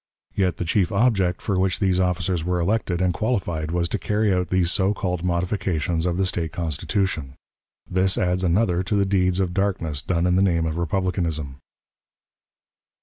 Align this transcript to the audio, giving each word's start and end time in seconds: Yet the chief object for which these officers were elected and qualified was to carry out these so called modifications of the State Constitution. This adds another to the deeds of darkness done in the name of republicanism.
Yet 0.33 0.57
the 0.57 0.65
chief 0.65 0.91
object 0.91 1.43
for 1.43 1.59
which 1.59 1.79
these 1.79 1.99
officers 1.99 2.43
were 2.43 2.59
elected 2.59 3.01
and 3.01 3.13
qualified 3.13 3.69
was 3.69 3.87
to 3.89 3.99
carry 3.99 4.33
out 4.33 4.47
these 4.47 4.71
so 4.71 4.95
called 4.95 5.23
modifications 5.23 6.07
of 6.07 6.17
the 6.17 6.25
State 6.25 6.51
Constitution. 6.51 7.35
This 7.87 8.17
adds 8.17 8.43
another 8.43 8.81
to 8.81 8.95
the 8.95 9.05
deeds 9.05 9.39
of 9.39 9.53
darkness 9.53 10.01
done 10.01 10.25
in 10.25 10.35
the 10.37 10.41
name 10.41 10.65
of 10.65 10.75
republicanism. 10.75 11.57